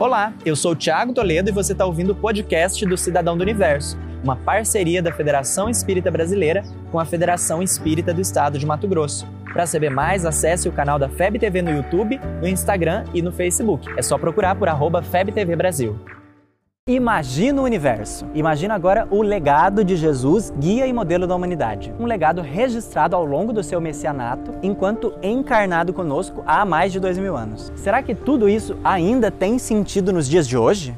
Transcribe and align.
Olá, 0.00 0.32
eu 0.46 0.54
sou 0.54 0.72
o 0.72 0.76
Thiago 0.76 1.12
Toledo 1.12 1.50
e 1.50 1.52
você 1.52 1.72
está 1.72 1.84
ouvindo 1.84 2.12
o 2.12 2.14
podcast 2.14 2.86
do 2.86 2.96
Cidadão 2.96 3.36
do 3.36 3.42
Universo, 3.42 3.98
uma 4.22 4.36
parceria 4.36 5.02
da 5.02 5.10
Federação 5.10 5.68
Espírita 5.68 6.08
Brasileira 6.08 6.62
com 6.92 7.00
a 7.00 7.04
Federação 7.04 7.60
Espírita 7.60 8.14
do 8.14 8.20
Estado 8.20 8.60
de 8.60 8.64
Mato 8.64 8.86
Grosso. 8.86 9.26
Para 9.52 9.66
saber 9.66 9.90
mais, 9.90 10.24
acesse 10.24 10.68
o 10.68 10.72
canal 10.72 11.00
da 11.00 11.08
FEB 11.08 11.40
TV 11.40 11.62
no 11.62 11.72
YouTube, 11.72 12.20
no 12.40 12.46
Instagram 12.46 13.06
e 13.12 13.20
no 13.20 13.32
Facebook. 13.32 13.92
É 13.96 14.02
só 14.02 14.16
procurar 14.16 14.54
por 14.54 14.68
arroba 14.68 15.02
FebTV 15.02 15.56
Brasil. 15.56 15.98
Imagina 16.88 17.60
o 17.60 17.66
universo. 17.66 18.24
Imagina 18.34 18.74
agora 18.74 19.06
o 19.10 19.20
legado 19.20 19.84
de 19.84 19.94
Jesus, 19.94 20.50
guia 20.58 20.86
e 20.86 20.92
modelo 20.92 21.26
da 21.26 21.36
humanidade. 21.36 21.92
Um 22.00 22.06
legado 22.06 22.40
registrado 22.40 23.14
ao 23.14 23.26
longo 23.26 23.52
do 23.52 23.62
seu 23.62 23.78
messianato, 23.78 24.54
enquanto 24.62 25.12
encarnado 25.22 25.92
conosco 25.92 26.42
há 26.46 26.64
mais 26.64 26.90
de 26.90 26.98
dois 26.98 27.18
mil 27.18 27.36
anos. 27.36 27.70
Será 27.76 28.02
que 28.02 28.14
tudo 28.14 28.48
isso 28.48 28.74
ainda 28.82 29.30
tem 29.30 29.58
sentido 29.58 30.14
nos 30.14 30.26
dias 30.26 30.48
de 30.48 30.56
hoje? 30.56 30.96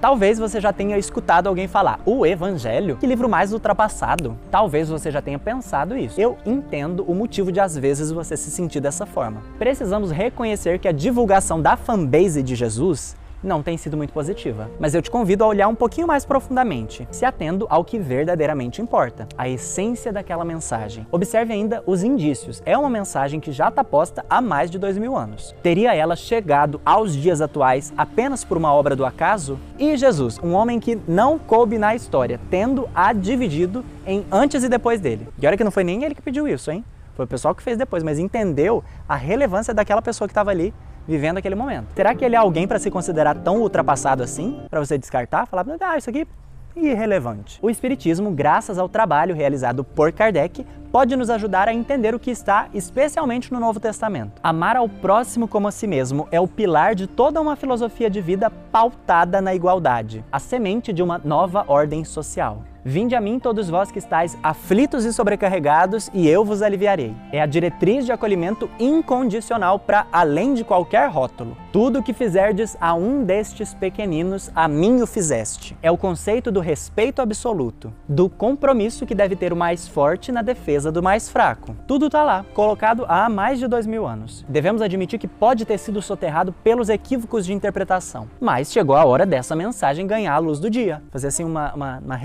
Talvez 0.00 0.38
você 0.38 0.60
já 0.60 0.72
tenha 0.72 0.96
escutado 0.96 1.48
alguém 1.48 1.66
falar: 1.66 1.98
o 2.06 2.24
Evangelho? 2.24 2.96
Que 2.96 3.06
livro 3.06 3.28
mais 3.28 3.52
ultrapassado? 3.52 4.38
Talvez 4.50 4.88
você 4.88 5.10
já 5.10 5.20
tenha 5.20 5.38
pensado 5.38 5.96
isso. 5.96 6.20
Eu 6.20 6.38
entendo 6.46 7.02
o 7.02 7.14
motivo 7.14 7.50
de 7.50 7.58
às 7.58 7.76
vezes 7.76 8.12
você 8.12 8.36
se 8.36 8.50
sentir 8.50 8.80
dessa 8.80 9.04
forma. 9.04 9.42
Precisamos 9.58 10.12
reconhecer 10.12 10.78
que 10.78 10.86
a 10.86 10.92
divulgação 10.92 11.60
da 11.60 11.76
fanbase 11.76 12.42
de 12.44 12.54
Jesus 12.54 13.16
não 13.42 13.62
tem 13.62 13.76
sido 13.76 13.96
muito 13.96 14.12
positiva. 14.12 14.70
Mas 14.78 14.94
eu 14.94 15.02
te 15.02 15.10
convido 15.10 15.44
a 15.44 15.46
olhar 15.46 15.68
um 15.68 15.74
pouquinho 15.74 16.06
mais 16.06 16.24
profundamente, 16.24 17.06
se 17.10 17.24
atendo 17.24 17.66
ao 17.70 17.84
que 17.84 17.98
verdadeiramente 17.98 18.82
importa, 18.82 19.28
a 19.36 19.48
essência 19.48 20.12
daquela 20.12 20.44
mensagem. 20.44 21.06
Observe 21.10 21.52
ainda 21.52 21.82
os 21.86 22.02
indícios. 22.02 22.62
É 22.64 22.76
uma 22.76 22.90
mensagem 22.90 23.40
que 23.40 23.52
já 23.52 23.68
está 23.68 23.84
posta 23.84 24.24
há 24.28 24.40
mais 24.40 24.70
de 24.70 24.78
dois 24.78 24.98
mil 24.98 25.16
anos. 25.16 25.54
Teria 25.62 25.94
ela 25.94 26.16
chegado 26.16 26.80
aos 26.84 27.14
dias 27.14 27.40
atuais 27.40 27.92
apenas 27.96 28.44
por 28.44 28.56
uma 28.56 28.72
obra 28.72 28.94
do 28.94 29.04
acaso? 29.04 29.58
E 29.78 29.96
Jesus, 29.96 30.38
um 30.42 30.52
homem 30.52 30.80
que 30.80 30.98
não 31.06 31.38
coube 31.38 31.78
na 31.78 31.94
história, 31.94 32.40
tendo 32.50 32.88
a 32.94 33.12
dividido 33.12 33.84
em 34.06 34.24
antes 34.30 34.64
e 34.64 34.68
depois 34.68 35.00
dele. 35.00 35.28
E 35.40 35.46
olha 35.46 35.56
que 35.56 35.64
não 35.64 35.70
foi 35.70 35.84
nem 35.84 36.04
ele 36.04 36.14
que 36.14 36.22
pediu 36.22 36.48
isso, 36.48 36.70
hein? 36.70 36.84
Foi 37.14 37.24
o 37.24 37.28
pessoal 37.28 37.52
que 37.52 37.62
fez 37.62 37.76
depois, 37.76 38.04
mas 38.04 38.18
entendeu 38.18 38.82
a 39.08 39.16
relevância 39.16 39.74
daquela 39.74 40.00
pessoa 40.00 40.28
que 40.28 40.30
estava 40.30 40.50
ali 40.50 40.72
vivendo 41.08 41.38
aquele 41.38 41.54
momento. 41.54 41.88
Será 41.96 42.14
que 42.14 42.24
ele 42.24 42.36
é 42.36 42.38
alguém 42.38 42.68
para 42.68 42.78
se 42.78 42.90
considerar 42.90 43.34
tão 43.36 43.62
ultrapassado 43.62 44.22
assim? 44.22 44.60
Para 44.68 44.84
você 44.84 44.98
descartar? 44.98 45.46
Falar, 45.46 45.64
ah, 45.80 45.96
isso 45.96 46.10
aqui 46.10 46.26
é 46.76 46.80
irrelevante. 46.80 47.58
O 47.62 47.70
Espiritismo, 47.70 48.30
graças 48.30 48.78
ao 48.78 48.88
trabalho 48.88 49.34
realizado 49.34 49.82
por 49.82 50.12
Kardec, 50.12 50.64
pode 50.92 51.16
nos 51.16 51.30
ajudar 51.30 51.68
a 51.68 51.74
entender 51.74 52.14
o 52.14 52.18
que 52.18 52.30
está 52.30 52.68
especialmente 52.72 53.52
no 53.52 53.58
Novo 53.58 53.80
Testamento. 53.80 54.40
Amar 54.42 54.76
ao 54.76 54.88
próximo 54.88 55.48
como 55.48 55.68
a 55.68 55.72
si 55.72 55.86
mesmo 55.86 56.28
é 56.30 56.40
o 56.40 56.46
pilar 56.46 56.94
de 56.94 57.06
toda 57.06 57.40
uma 57.40 57.56
filosofia 57.56 58.08
de 58.08 58.20
vida 58.20 58.50
pautada 58.50 59.40
na 59.40 59.54
igualdade, 59.54 60.24
a 60.30 60.38
semente 60.38 60.92
de 60.92 61.02
uma 61.02 61.18
nova 61.18 61.64
ordem 61.66 62.04
social. 62.04 62.62
Vinde 62.84 63.14
a 63.14 63.20
mim 63.20 63.38
todos 63.38 63.68
vós 63.68 63.90
que 63.90 63.98
estáis 63.98 64.38
aflitos 64.42 65.04
e 65.04 65.12
sobrecarregados, 65.12 66.10
e 66.14 66.28
eu 66.28 66.44
vos 66.44 66.62
aliviarei. 66.62 67.14
É 67.32 67.40
a 67.40 67.46
diretriz 67.46 68.06
de 68.06 68.12
acolhimento 68.12 68.70
incondicional 68.78 69.78
para 69.78 70.06
além 70.12 70.54
de 70.54 70.64
qualquer 70.64 71.10
rótulo. 71.10 71.56
Tudo 71.72 71.98
o 71.98 72.02
que 72.02 72.12
fizerdes 72.12 72.76
a 72.80 72.94
um 72.94 73.24
destes 73.24 73.74
pequeninos, 73.74 74.50
a 74.54 74.68
mim 74.68 75.02
o 75.02 75.06
fizeste. 75.06 75.76
É 75.82 75.90
o 75.90 75.96
conceito 75.96 76.50
do 76.50 76.60
respeito 76.60 77.20
absoluto, 77.20 77.92
do 78.08 78.28
compromisso 78.28 79.04
que 79.04 79.14
deve 79.14 79.36
ter 79.36 79.52
o 79.52 79.56
mais 79.56 79.86
forte 79.88 80.32
na 80.32 80.42
defesa 80.42 80.90
do 80.90 81.02
mais 81.02 81.28
fraco. 81.28 81.74
Tudo 81.86 82.06
está 82.06 82.22
lá, 82.22 82.44
colocado 82.54 83.04
há 83.08 83.28
mais 83.28 83.58
de 83.58 83.66
dois 83.66 83.86
mil 83.86 84.06
anos. 84.06 84.44
Devemos 84.48 84.80
admitir 84.82 85.18
que 85.18 85.28
pode 85.28 85.64
ter 85.64 85.78
sido 85.78 86.00
soterrado 86.00 86.52
pelos 86.52 86.88
equívocos 86.88 87.44
de 87.44 87.52
interpretação, 87.52 88.28
mas 88.40 88.72
chegou 88.72 88.96
a 88.96 89.04
hora 89.04 89.26
dessa 89.26 89.54
mensagem 89.54 90.06
ganhar 90.06 90.34
a 90.34 90.38
luz 90.38 90.58
do 90.58 90.70
dia. 90.70 91.02
Fazer 91.10 91.28
assim 91.28 91.44
uma, 91.44 91.74
uma, 91.74 91.98
uma 91.98 92.16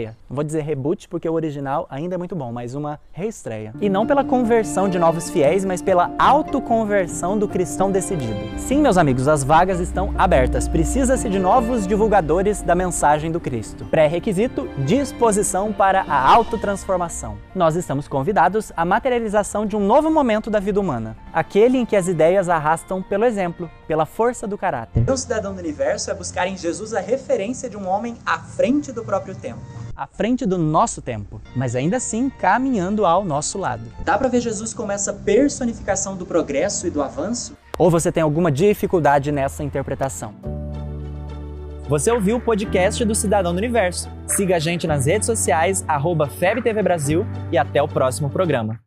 reestreia 0.00 0.20
não 0.30 0.36
vou 0.36 0.44
dizer 0.44 0.62
reboot 0.62 1.08
porque 1.08 1.28
o 1.28 1.32
original 1.32 1.88
ainda 1.90 2.14
é 2.14 2.18
muito 2.18 2.36
bom, 2.36 2.52
mas 2.52 2.76
uma 2.76 3.00
reestreia. 3.10 3.74
E 3.80 3.88
não 3.88 4.06
pela 4.06 4.22
conversão 4.22 4.88
de 4.88 4.96
novos 4.96 5.28
fiéis, 5.28 5.64
mas 5.64 5.82
pela 5.82 6.12
autoconversão 6.16 7.36
do 7.36 7.48
cristão 7.48 7.90
decidido. 7.90 8.38
Sim, 8.56 8.80
meus 8.80 8.96
amigos, 8.96 9.26
as 9.26 9.42
vagas 9.42 9.80
estão 9.80 10.14
abertas. 10.16 10.68
Precisa-se 10.68 11.28
de 11.28 11.40
novos 11.40 11.84
divulgadores 11.84 12.62
da 12.62 12.76
mensagem 12.76 13.32
do 13.32 13.40
Cristo. 13.40 13.84
Pré-requisito: 13.86 14.68
disposição 14.86 15.72
para 15.72 16.02
a 16.02 16.30
autotransformação. 16.30 17.36
Nós 17.52 17.74
estamos 17.74 18.06
convidados 18.06 18.72
à 18.76 18.84
materialização 18.84 19.66
de 19.66 19.74
um 19.74 19.80
novo 19.80 20.12
momento 20.12 20.48
da 20.48 20.60
vida 20.60 20.78
humana, 20.78 21.16
aquele 21.32 21.76
em 21.76 21.84
que 21.84 21.96
as 21.96 22.06
ideias 22.06 22.48
arrastam 22.48 23.02
pelo 23.02 23.24
exemplo, 23.24 23.68
pela 23.88 24.06
força 24.06 24.46
do 24.46 24.56
caráter. 24.56 25.02
O 25.10 25.16
cidadão 25.16 25.52
do 25.52 25.58
universo 25.58 26.08
é 26.08 26.14
buscar 26.14 26.46
em 26.46 26.56
Jesus 26.56 26.94
a 26.94 27.00
referência 27.00 27.68
de 27.68 27.76
um 27.76 27.88
homem 27.88 28.16
à 28.24 28.38
frente 28.38 28.92
do 28.92 29.04
próprio 29.04 29.34
tempo 29.34 29.60
à 30.00 30.06
frente 30.06 30.46
do 30.46 30.56
nosso 30.56 31.02
tempo, 31.02 31.42
mas 31.54 31.76
ainda 31.76 31.98
assim 31.98 32.30
caminhando 32.30 33.04
ao 33.04 33.22
nosso 33.22 33.58
lado. 33.58 33.82
Dá 34.02 34.16
para 34.16 34.28
ver 34.28 34.40
Jesus 34.40 34.72
como 34.72 34.90
essa 34.90 35.12
personificação 35.12 36.16
do 36.16 36.24
progresso 36.24 36.86
e 36.86 36.90
do 36.90 37.02
avanço? 37.02 37.54
Ou 37.76 37.90
você 37.90 38.10
tem 38.10 38.22
alguma 38.22 38.50
dificuldade 38.50 39.30
nessa 39.30 39.62
interpretação? 39.62 40.34
Você 41.86 42.10
ouviu 42.10 42.36
o 42.36 42.40
podcast 42.40 43.04
do 43.04 43.14
Cidadão 43.14 43.52
do 43.52 43.58
Universo. 43.58 44.08
Siga 44.26 44.56
a 44.56 44.58
gente 44.58 44.86
nas 44.86 45.04
redes 45.04 45.26
sociais, 45.26 45.84
arroba 45.86 46.26
FebTV 46.26 46.82
Brasil 46.82 47.26
e 47.52 47.58
até 47.58 47.82
o 47.82 47.88
próximo 47.88 48.30
programa. 48.30 48.80